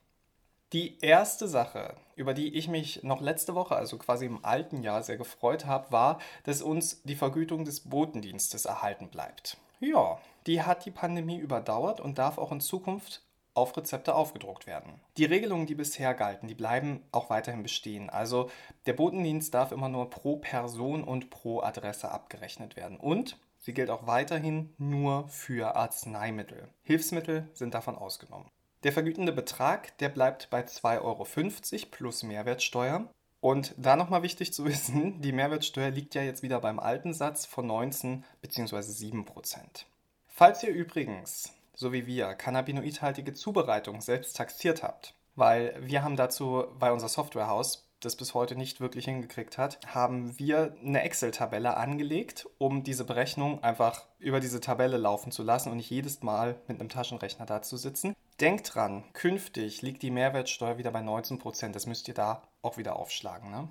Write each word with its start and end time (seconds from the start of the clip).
Die 0.71 0.99
erste 1.01 1.47
Sache, 1.47 1.95
über 2.15 2.35
die 2.35 2.53
ich 2.53 2.67
mich 2.67 3.01
noch 3.01 3.21
letzte 3.21 3.55
Woche, 3.55 3.75
also 3.75 3.97
quasi 3.97 4.27
im 4.27 4.45
alten 4.45 4.83
Jahr, 4.83 5.01
sehr 5.01 5.17
gefreut 5.17 5.65
habe, 5.65 5.91
war, 5.91 6.19
dass 6.43 6.61
uns 6.61 7.01
die 7.01 7.15
Vergütung 7.15 7.65
des 7.65 7.89
Botendienstes 7.89 8.65
erhalten 8.65 9.09
bleibt. 9.09 9.57
Ja, 9.79 10.19
die 10.45 10.61
hat 10.61 10.85
die 10.85 10.91
Pandemie 10.91 11.39
überdauert 11.39 11.99
und 11.99 12.19
darf 12.19 12.37
auch 12.37 12.51
in 12.51 12.61
Zukunft 12.61 13.23
auf 13.53 13.75
Rezepte 13.75 14.15
aufgedruckt 14.15 14.67
werden. 14.67 15.01
Die 15.17 15.25
Regelungen, 15.25 15.65
die 15.65 15.75
bisher 15.75 16.13
galten, 16.13 16.47
die 16.47 16.55
bleiben 16.55 17.03
auch 17.11 17.29
weiterhin 17.29 17.63
bestehen. 17.63 18.09
Also 18.09 18.49
der 18.85 18.93
Botendienst 18.93 19.53
darf 19.53 19.71
immer 19.71 19.89
nur 19.89 20.09
pro 20.09 20.37
Person 20.37 21.03
und 21.03 21.29
pro 21.29 21.61
Adresse 21.61 22.11
abgerechnet 22.11 22.75
werden. 22.75 22.97
Und 22.97 23.37
sie 23.57 23.73
gilt 23.73 23.89
auch 23.89 24.07
weiterhin 24.07 24.73
nur 24.77 25.27
für 25.27 25.75
Arzneimittel. 25.75 26.69
Hilfsmittel 26.83 27.47
sind 27.53 27.73
davon 27.73 27.95
ausgenommen. 27.95 28.49
Der 28.83 28.93
vergütende 28.93 29.33
Betrag, 29.33 29.97
der 29.97 30.07
bleibt 30.09 30.49
bei 30.49 30.61
2,50 30.61 31.01
Euro 31.01 31.87
plus 31.91 32.23
Mehrwertsteuer. 32.23 33.09
Und 33.41 33.73
da 33.77 33.95
nochmal 33.95 34.23
wichtig 34.23 34.53
zu 34.53 34.65
wissen, 34.65 35.21
die 35.21 35.31
Mehrwertsteuer 35.31 35.89
liegt 35.89 36.15
ja 36.15 36.21
jetzt 36.21 36.43
wieder 36.43 36.61
beim 36.61 36.79
alten 36.79 37.13
Satz 37.13 37.45
von 37.45 37.67
19 37.67 38.23
bzw. 38.41 38.81
7 38.81 39.25
Prozent. 39.25 39.85
Falls 40.27 40.63
ihr 40.63 40.69
übrigens 40.69 41.53
so 41.79 41.93
wie 41.93 42.05
wir, 42.05 42.35
cannabinoidhaltige 42.35 43.33
Zubereitung 43.33 44.01
selbst 44.01 44.35
taxiert 44.35 44.83
habt. 44.83 45.15
Weil 45.35 45.73
wir 45.79 46.03
haben 46.03 46.17
dazu, 46.17 46.65
weil 46.73 46.91
unser 46.91 47.07
Softwarehaus 47.07 47.89
das 48.01 48.17
bis 48.17 48.33
heute 48.33 48.57
nicht 48.57 48.81
wirklich 48.81 49.05
hingekriegt 49.05 49.57
hat, 49.57 49.79
haben 49.87 50.37
wir 50.37 50.75
eine 50.83 51.03
Excel-Tabelle 51.03 51.77
angelegt, 51.77 52.47
um 52.57 52.83
diese 52.83 53.05
Berechnung 53.05 53.63
einfach 53.63 54.05
über 54.17 54.41
diese 54.41 54.59
Tabelle 54.59 54.97
laufen 54.97 55.31
zu 55.31 55.41
lassen 55.41 55.69
und 55.69 55.77
nicht 55.77 55.89
jedes 55.89 56.21
Mal 56.21 56.59
mit 56.67 56.81
einem 56.81 56.89
Taschenrechner 56.89 57.45
da 57.45 57.61
zu 57.61 57.77
sitzen. 57.77 58.13
Denkt 58.41 58.75
dran, 58.75 59.05
künftig 59.13 59.81
liegt 59.81 60.01
die 60.01 60.11
Mehrwertsteuer 60.11 60.77
wieder 60.77 60.91
bei 60.91 60.99
19%. 60.99 61.71
Das 61.71 61.85
müsst 61.85 62.09
ihr 62.09 62.13
da 62.13 62.43
auch 62.61 62.77
wieder 62.77 62.97
aufschlagen. 62.97 63.51
Ne? 63.51 63.69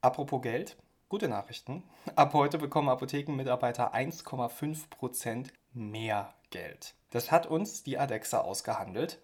Apropos 0.00 0.40
Geld, 0.40 0.78
gute 1.12 1.28
Nachrichten. 1.28 1.82
Ab 2.16 2.32
heute 2.32 2.56
bekommen 2.56 2.88
Apothekenmitarbeiter 2.88 3.94
1,5% 3.94 5.48
mehr 5.74 6.32
Geld. 6.48 6.94
Das 7.10 7.30
hat 7.30 7.46
uns 7.46 7.82
die 7.82 7.98
ADEXA 7.98 8.40
ausgehandelt. 8.40 9.20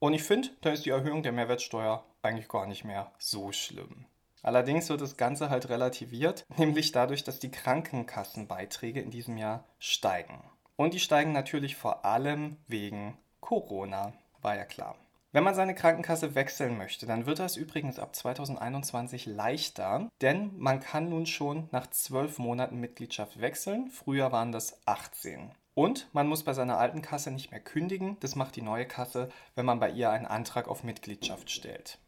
Und 0.00 0.14
ich 0.14 0.24
finde, 0.24 0.48
da 0.62 0.70
ist 0.70 0.84
die 0.84 0.90
Erhöhung 0.90 1.22
der 1.22 1.30
Mehrwertsteuer 1.30 2.04
eigentlich 2.22 2.48
gar 2.48 2.66
nicht 2.66 2.82
mehr 2.82 3.12
so 3.18 3.52
schlimm. 3.52 4.06
Allerdings 4.42 4.88
wird 4.88 5.00
das 5.00 5.16
Ganze 5.16 5.48
halt 5.48 5.68
relativiert, 5.68 6.44
nämlich 6.56 6.90
dadurch, 6.90 7.22
dass 7.22 7.38
die 7.38 7.52
Krankenkassenbeiträge 7.52 9.00
in 9.00 9.12
diesem 9.12 9.36
Jahr 9.36 9.64
steigen. 9.78 10.42
Und 10.74 10.92
die 10.92 10.98
steigen 10.98 11.30
natürlich 11.30 11.76
vor 11.76 12.04
allem 12.04 12.56
wegen 12.66 13.16
Corona, 13.40 14.12
war 14.42 14.56
ja 14.56 14.64
klar. 14.64 14.96
Wenn 15.30 15.44
man 15.44 15.54
seine 15.54 15.74
Krankenkasse 15.74 16.34
wechseln 16.34 16.78
möchte, 16.78 17.04
dann 17.04 17.26
wird 17.26 17.38
das 17.38 17.56
übrigens 17.56 17.98
ab 17.98 18.16
2021 18.16 19.26
leichter, 19.26 20.08
denn 20.22 20.56
man 20.56 20.80
kann 20.80 21.10
nun 21.10 21.26
schon 21.26 21.68
nach 21.70 21.86
zwölf 21.90 22.38
Monaten 22.38 22.80
Mitgliedschaft 22.80 23.38
wechseln. 23.38 23.90
Früher 23.90 24.32
waren 24.32 24.52
das 24.52 24.80
18. 24.86 25.50
Und 25.74 26.08
man 26.14 26.28
muss 26.28 26.44
bei 26.44 26.54
seiner 26.54 26.78
alten 26.78 27.02
Kasse 27.02 27.30
nicht 27.30 27.50
mehr 27.50 27.60
kündigen. 27.60 28.16
Das 28.20 28.36
macht 28.36 28.56
die 28.56 28.62
neue 28.62 28.86
Kasse, 28.86 29.28
wenn 29.54 29.66
man 29.66 29.80
bei 29.80 29.90
ihr 29.90 30.10
einen 30.10 30.26
Antrag 30.26 30.66
auf 30.66 30.82
Mitgliedschaft 30.82 31.50
stellt. 31.50 31.98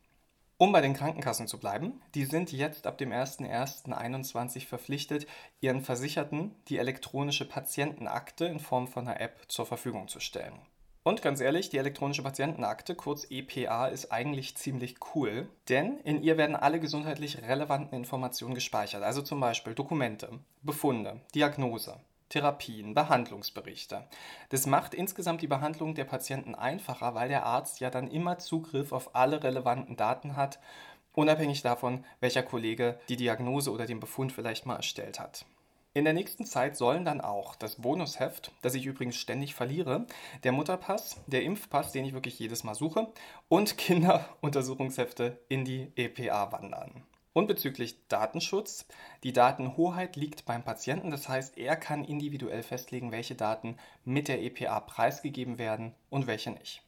Um 0.56 0.72
bei 0.72 0.80
den 0.80 0.94
Krankenkassen 0.94 1.46
zu 1.46 1.58
bleiben, 1.58 2.00
die 2.14 2.24
sind 2.24 2.52
jetzt 2.52 2.86
ab 2.86 2.96
dem 2.96 3.12
01.01.2021 3.12 4.66
verpflichtet, 4.66 5.26
ihren 5.60 5.82
Versicherten 5.82 6.54
die 6.68 6.78
elektronische 6.78 7.46
Patientenakte 7.46 8.46
in 8.46 8.60
Form 8.60 8.88
von 8.88 9.06
einer 9.06 9.20
App 9.20 9.40
zur 9.48 9.66
Verfügung 9.66 10.08
zu 10.08 10.20
stellen. 10.20 10.58
Und 11.02 11.22
ganz 11.22 11.40
ehrlich, 11.40 11.70
die 11.70 11.78
elektronische 11.78 12.22
Patientenakte, 12.22 12.94
kurz 12.94 13.26
EPA, 13.30 13.86
ist 13.86 14.12
eigentlich 14.12 14.56
ziemlich 14.56 14.96
cool, 15.14 15.48
denn 15.70 15.98
in 16.00 16.22
ihr 16.22 16.36
werden 16.36 16.54
alle 16.54 16.78
gesundheitlich 16.78 17.40
relevanten 17.40 17.96
Informationen 17.96 18.54
gespeichert, 18.54 19.02
also 19.02 19.22
zum 19.22 19.40
Beispiel 19.40 19.74
Dokumente, 19.74 20.28
Befunde, 20.60 21.22
Diagnose, 21.34 21.96
Therapien, 22.28 22.92
Behandlungsberichte. 22.92 24.04
Das 24.50 24.66
macht 24.66 24.92
insgesamt 24.92 25.40
die 25.40 25.46
Behandlung 25.46 25.94
der 25.94 26.04
Patienten 26.04 26.54
einfacher, 26.54 27.14
weil 27.14 27.30
der 27.30 27.46
Arzt 27.46 27.80
ja 27.80 27.88
dann 27.88 28.10
immer 28.10 28.38
Zugriff 28.38 28.92
auf 28.92 29.14
alle 29.14 29.42
relevanten 29.42 29.96
Daten 29.96 30.36
hat, 30.36 30.58
unabhängig 31.14 31.62
davon, 31.62 32.04
welcher 32.20 32.42
Kollege 32.42 33.00
die 33.08 33.16
Diagnose 33.16 33.72
oder 33.72 33.86
den 33.86 34.00
Befund 34.00 34.32
vielleicht 34.32 34.66
mal 34.66 34.76
erstellt 34.76 35.18
hat. 35.18 35.46
In 35.92 36.04
der 36.04 36.14
nächsten 36.14 36.44
Zeit 36.44 36.76
sollen 36.76 37.04
dann 37.04 37.20
auch 37.20 37.56
das 37.56 37.74
Bonusheft, 37.74 38.52
das 38.62 38.74
ich 38.74 38.86
übrigens 38.86 39.16
ständig 39.16 39.56
verliere, 39.56 40.06
der 40.44 40.52
Mutterpass, 40.52 41.20
der 41.26 41.42
Impfpass, 41.42 41.90
den 41.90 42.04
ich 42.04 42.12
wirklich 42.12 42.38
jedes 42.38 42.62
Mal 42.62 42.76
suche, 42.76 43.08
und 43.48 43.76
Kinderuntersuchungshefte 43.76 45.40
in 45.48 45.64
die 45.64 45.90
EPA 45.96 46.52
wandern. 46.52 47.02
Und 47.32 47.48
bezüglich 47.48 47.96
Datenschutz, 48.06 48.86
die 49.24 49.32
Datenhoheit 49.32 50.14
liegt 50.14 50.44
beim 50.44 50.62
Patienten, 50.62 51.10
das 51.10 51.28
heißt, 51.28 51.58
er 51.58 51.74
kann 51.74 52.04
individuell 52.04 52.62
festlegen, 52.62 53.10
welche 53.10 53.34
Daten 53.34 53.76
mit 54.04 54.28
der 54.28 54.42
EPA 54.42 54.78
preisgegeben 54.78 55.58
werden 55.58 55.92
und 56.08 56.28
welche 56.28 56.52
nicht. 56.52 56.84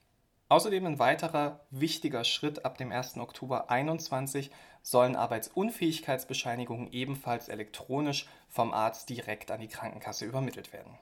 Außerdem 0.52 0.84
ein 0.84 0.98
weiterer 0.98 1.60
wichtiger 1.70 2.24
Schritt 2.24 2.66
ab 2.66 2.76
dem 2.76 2.92
1. 2.92 3.16
Oktober 3.16 3.64
2021 3.68 4.50
sollen 4.82 5.16
Arbeitsunfähigkeitsbescheinigungen 5.16 6.92
ebenfalls 6.92 7.48
elektronisch 7.48 8.26
vom 8.50 8.74
Arzt 8.74 9.08
direkt 9.08 9.50
an 9.50 9.62
die 9.62 9.68
Krankenkasse 9.68 10.26
übermittelt 10.26 10.74
werden. 10.74 10.98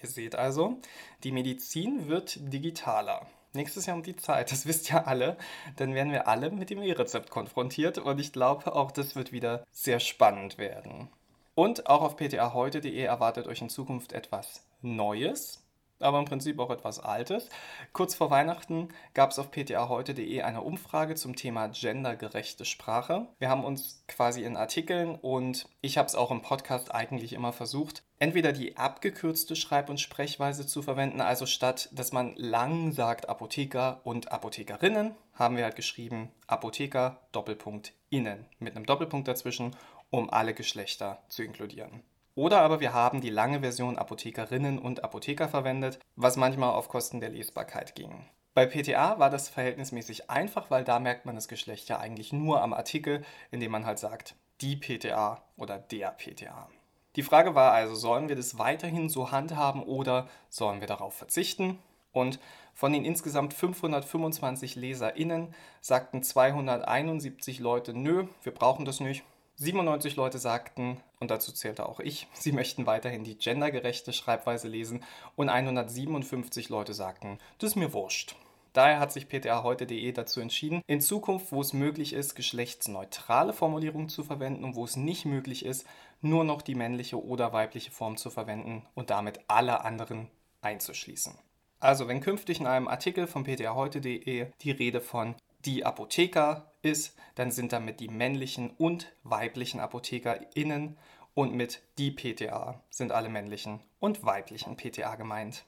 Ihr 0.00 0.08
seht 0.08 0.36
also, 0.36 0.78
die 1.24 1.32
Medizin 1.32 2.06
wird 2.06 2.38
digitaler 2.52 3.26
nächstes 3.54 3.86
Jahr 3.86 3.96
um 3.96 4.04
die 4.04 4.14
Zeit, 4.14 4.52
das 4.52 4.66
wisst 4.68 4.88
ja 4.90 5.02
alle, 5.02 5.36
dann 5.74 5.96
werden 5.96 6.12
wir 6.12 6.28
alle 6.28 6.52
mit 6.52 6.70
dem 6.70 6.80
E-Rezept 6.80 7.28
konfrontiert 7.28 7.98
und 7.98 8.20
ich 8.20 8.32
glaube, 8.32 8.72
auch 8.72 8.92
das 8.92 9.16
wird 9.16 9.32
wieder 9.32 9.66
sehr 9.72 9.98
spannend 9.98 10.58
werden. 10.58 11.08
Und 11.56 11.88
auch 11.88 12.02
auf 12.02 12.16
ptaheute.de 12.16 13.02
erwartet 13.02 13.48
euch 13.48 13.62
in 13.62 13.68
Zukunft 13.68 14.12
etwas 14.12 14.64
Neues 14.80 15.61
aber 16.02 16.18
im 16.18 16.24
Prinzip 16.24 16.58
auch 16.58 16.70
etwas 16.70 16.98
Altes. 16.98 17.48
Kurz 17.92 18.14
vor 18.14 18.30
Weihnachten 18.30 18.88
gab 19.14 19.30
es 19.30 19.38
auf 19.38 19.50
ptaheute.de 19.50 20.42
eine 20.42 20.62
Umfrage 20.62 21.14
zum 21.14 21.36
Thema 21.36 21.68
gendergerechte 21.68 22.64
Sprache. 22.64 23.26
Wir 23.38 23.48
haben 23.48 23.64
uns 23.64 24.04
quasi 24.08 24.42
in 24.42 24.56
Artikeln 24.56 25.16
und 25.16 25.68
ich 25.80 25.98
habe 25.98 26.06
es 26.06 26.14
auch 26.14 26.30
im 26.30 26.42
Podcast 26.42 26.94
eigentlich 26.94 27.32
immer 27.32 27.52
versucht, 27.52 28.02
entweder 28.18 28.52
die 28.52 28.76
abgekürzte 28.76 29.56
Schreib- 29.56 29.90
und 29.90 30.00
Sprechweise 30.00 30.66
zu 30.66 30.82
verwenden, 30.82 31.20
also 31.20 31.46
statt 31.46 31.88
dass 31.92 32.12
man 32.12 32.34
lang 32.36 32.92
sagt 32.92 33.28
Apotheker 33.28 34.00
und 34.04 34.30
Apothekerinnen, 34.30 35.14
haben 35.34 35.56
wir 35.56 35.64
halt 35.64 35.76
geschrieben 35.76 36.30
Apotheker 36.46 37.20
Doppelpunkt 37.32 37.92
innen 38.10 38.46
mit 38.58 38.76
einem 38.76 38.86
Doppelpunkt 38.86 39.26
dazwischen, 39.26 39.74
um 40.10 40.30
alle 40.30 40.54
Geschlechter 40.54 41.22
zu 41.28 41.42
inkludieren. 41.42 42.02
Oder 42.34 42.60
aber 42.60 42.80
wir 42.80 42.94
haben 42.94 43.20
die 43.20 43.30
lange 43.30 43.60
Version 43.60 43.98
Apothekerinnen 43.98 44.78
und 44.78 45.04
Apotheker 45.04 45.48
verwendet, 45.48 45.98
was 46.16 46.36
manchmal 46.36 46.70
auf 46.70 46.88
Kosten 46.88 47.20
der 47.20 47.28
Lesbarkeit 47.28 47.94
ging. 47.94 48.24
Bei 48.54 48.66
PTA 48.66 49.18
war 49.18 49.30
das 49.30 49.48
verhältnismäßig 49.48 50.30
einfach, 50.30 50.70
weil 50.70 50.84
da 50.84 50.98
merkt 50.98 51.26
man 51.26 51.34
das 51.34 51.48
Geschlecht 51.48 51.88
ja 51.88 51.98
eigentlich 51.98 52.32
nur 52.32 52.62
am 52.62 52.72
Artikel, 52.72 53.24
indem 53.50 53.72
man 53.72 53.86
halt 53.86 53.98
sagt, 53.98 54.34
die 54.60 54.76
PTA 54.76 55.42
oder 55.56 55.78
der 55.78 56.10
PTA. 56.10 56.68
Die 57.16 57.22
Frage 57.22 57.54
war 57.54 57.72
also, 57.72 57.94
sollen 57.94 58.28
wir 58.28 58.36
das 58.36 58.58
weiterhin 58.58 59.08
so 59.08 59.30
handhaben 59.30 59.82
oder 59.82 60.28
sollen 60.48 60.80
wir 60.80 60.88
darauf 60.88 61.14
verzichten? 61.14 61.78
Und 62.12 62.38
Von 62.74 62.94
den 62.94 63.04
insgesamt 63.04 63.52
525 63.52 64.76
LeserInnen 64.76 65.54
sagten 65.82 66.22
271 66.22 67.58
Leute, 67.58 67.92
nö, 67.92 68.26
wir 68.42 68.52
brauchen 68.52 68.86
das 68.86 69.00
nicht. 69.00 69.24
97 69.56 70.16
Leute 70.16 70.38
sagten, 70.38 71.00
und 71.20 71.30
dazu 71.30 71.52
zählte 71.52 71.88
auch 71.88 72.00
ich, 72.00 72.26
sie 72.34 72.52
möchten 72.52 72.86
weiterhin 72.86 73.24
die 73.24 73.36
gendergerechte 73.36 74.12
Schreibweise 74.12 74.68
lesen 74.68 75.04
und 75.36 75.48
157 75.48 76.68
Leute 76.68 76.94
sagten, 76.94 77.38
das 77.58 77.70
ist 77.70 77.76
mir 77.76 77.92
wurscht. 77.92 78.36
Daher 78.72 79.00
hat 79.00 79.12
sich 79.12 79.28
ptaheute.de 79.28 80.12
dazu 80.12 80.40
entschieden, 80.40 80.80
in 80.86 81.02
Zukunft, 81.02 81.52
wo 81.52 81.60
es 81.60 81.74
möglich 81.74 82.14
ist, 82.14 82.34
geschlechtsneutrale 82.34 83.52
Formulierungen 83.52 84.08
zu 84.08 84.24
verwenden 84.24 84.64
und 84.64 84.76
wo 84.76 84.84
es 84.84 84.96
nicht 84.96 85.26
möglich 85.26 85.66
ist, 85.66 85.86
nur 86.22 86.42
noch 86.44 86.62
die 86.62 86.74
männliche 86.74 87.22
oder 87.22 87.52
weibliche 87.52 87.90
Form 87.90 88.16
zu 88.16 88.30
verwenden 88.30 88.86
und 88.94 89.10
damit 89.10 89.40
alle 89.46 89.84
anderen 89.84 90.28
einzuschließen. 90.62 91.34
Also, 91.80 92.08
wenn 92.08 92.20
künftig 92.20 92.60
in 92.60 92.66
einem 92.66 92.88
Artikel 92.88 93.26
von 93.26 93.44
ptaheute.de 93.44 94.46
die 94.62 94.70
Rede 94.70 95.00
von 95.00 95.34
die 95.64 95.84
Apotheker 95.84 96.71
ist, 96.82 97.16
dann 97.34 97.50
sind 97.50 97.72
damit 97.72 98.00
die 98.00 98.08
männlichen 98.08 98.70
und 98.70 99.12
weiblichen 99.22 99.80
ApothekerInnen 99.80 100.98
und 101.34 101.54
mit 101.54 101.82
die 101.98 102.10
PTA 102.10 102.82
sind 102.90 103.12
alle 103.12 103.28
männlichen 103.28 103.80
und 104.00 104.24
weiblichen 104.24 104.76
PTA 104.76 105.16
gemeint. 105.16 105.64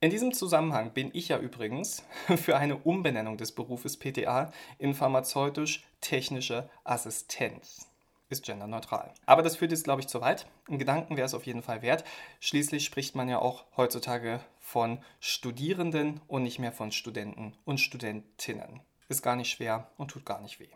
In 0.00 0.10
diesem 0.10 0.32
Zusammenhang 0.32 0.92
bin 0.92 1.10
ich 1.12 1.28
ja 1.28 1.38
übrigens 1.38 2.04
für 2.36 2.56
eine 2.56 2.76
Umbenennung 2.76 3.36
des 3.36 3.52
Berufes 3.52 3.96
PTA 3.96 4.52
in 4.78 4.94
pharmazeutisch-technische 4.94 6.70
Assistenz. 6.84 7.88
Ist 8.30 8.44
genderneutral. 8.44 9.12
Aber 9.24 9.42
das 9.42 9.56
führt 9.56 9.72
jetzt, 9.72 9.84
glaube 9.84 10.02
ich, 10.02 10.06
zu 10.06 10.20
weit. 10.20 10.46
Ein 10.68 10.78
Gedanken 10.78 11.16
wäre 11.16 11.24
es 11.24 11.34
auf 11.34 11.46
jeden 11.46 11.62
Fall 11.62 11.80
wert. 11.80 12.04
Schließlich 12.40 12.84
spricht 12.84 13.14
man 13.14 13.28
ja 13.28 13.38
auch 13.38 13.64
heutzutage 13.76 14.40
von 14.60 14.98
Studierenden 15.18 16.20
und 16.28 16.42
nicht 16.42 16.58
mehr 16.58 16.72
von 16.72 16.92
Studenten 16.92 17.54
und 17.64 17.80
Studentinnen. 17.80 18.80
Ist 19.08 19.22
gar 19.22 19.36
nicht 19.36 19.50
schwer 19.50 19.90
und 19.96 20.10
tut 20.10 20.24
gar 20.24 20.40
nicht 20.40 20.60
weh. 20.60 20.68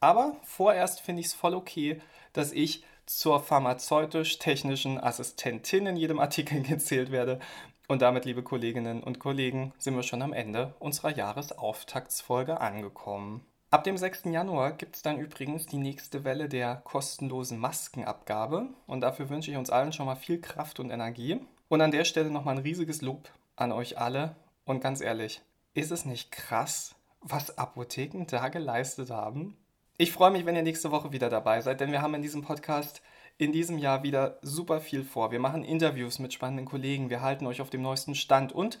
Aber 0.00 0.36
vorerst 0.42 1.00
finde 1.00 1.20
ich 1.20 1.26
es 1.26 1.34
voll 1.34 1.54
okay, 1.54 2.00
dass 2.32 2.52
ich 2.52 2.84
zur 3.06 3.40
pharmazeutisch-technischen 3.40 5.02
Assistentin 5.02 5.86
in 5.86 5.96
jedem 5.96 6.20
Artikel 6.20 6.62
gezählt 6.62 7.10
werde. 7.10 7.40
Und 7.88 8.02
damit, 8.02 8.26
liebe 8.26 8.42
Kolleginnen 8.42 9.02
und 9.02 9.18
Kollegen, 9.18 9.72
sind 9.78 9.96
wir 9.96 10.02
schon 10.02 10.20
am 10.20 10.34
Ende 10.34 10.74
unserer 10.78 11.16
Jahresauftaktsfolge 11.16 12.60
angekommen. 12.60 13.46
Ab 13.70 13.84
dem 13.84 13.96
6. 13.96 14.24
Januar 14.26 14.72
gibt 14.72 14.96
es 14.96 15.02
dann 15.02 15.18
übrigens 15.18 15.66
die 15.66 15.78
nächste 15.78 16.24
Welle 16.24 16.48
der 16.48 16.76
kostenlosen 16.76 17.58
Maskenabgabe. 17.58 18.68
Und 18.86 19.00
dafür 19.00 19.30
wünsche 19.30 19.50
ich 19.50 19.56
uns 19.56 19.70
allen 19.70 19.92
schon 19.92 20.06
mal 20.06 20.16
viel 20.16 20.40
Kraft 20.40 20.80
und 20.80 20.90
Energie. 20.90 21.40
Und 21.68 21.80
an 21.80 21.90
der 21.90 22.04
Stelle 22.04 22.30
nochmal 22.30 22.56
ein 22.56 22.62
riesiges 22.62 23.02
Lob 23.02 23.30
an 23.56 23.72
euch 23.72 23.98
alle. 23.98 24.36
Und 24.64 24.80
ganz 24.80 25.00
ehrlich, 25.00 25.42
ist 25.74 25.90
es 25.90 26.04
nicht 26.04 26.30
krass, 26.30 26.94
was 27.20 27.56
Apotheken 27.58 28.26
da 28.26 28.48
geleistet 28.48 29.10
haben? 29.10 29.56
Ich 29.96 30.12
freue 30.12 30.30
mich, 30.30 30.46
wenn 30.46 30.56
ihr 30.56 30.62
nächste 30.62 30.90
Woche 30.90 31.12
wieder 31.12 31.28
dabei 31.28 31.60
seid, 31.60 31.80
denn 31.80 31.92
wir 31.92 32.02
haben 32.02 32.14
in 32.14 32.22
diesem 32.22 32.42
Podcast 32.42 33.02
in 33.36 33.52
diesem 33.52 33.78
Jahr 33.78 34.02
wieder 34.02 34.38
super 34.42 34.80
viel 34.80 35.04
vor. 35.04 35.30
Wir 35.30 35.38
machen 35.38 35.64
Interviews 35.64 36.18
mit 36.18 36.32
spannenden 36.32 36.66
Kollegen, 36.66 37.10
wir 37.10 37.20
halten 37.20 37.46
euch 37.46 37.60
auf 37.60 37.70
dem 37.70 37.82
neuesten 37.82 38.14
Stand 38.14 38.52
und 38.52 38.78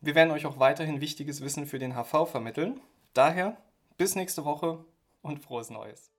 wir 0.00 0.14
werden 0.14 0.30
euch 0.30 0.46
auch 0.46 0.58
weiterhin 0.58 1.00
wichtiges 1.00 1.42
Wissen 1.42 1.66
für 1.66 1.78
den 1.78 1.94
HV 1.94 2.26
vermitteln. 2.26 2.80
Daher 3.12 3.56
bis 3.98 4.14
nächste 4.14 4.44
Woche 4.44 4.84
und 5.20 5.40
frohes 5.40 5.68
Neues. 5.68 6.09